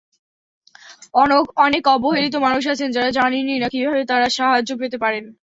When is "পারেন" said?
4.97-5.23